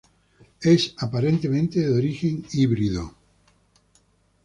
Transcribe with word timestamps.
Es 0.61 0.95
aparentemente 0.97 1.81
de 1.81 1.93
origen 1.95 2.43
híbrido. 2.53 3.13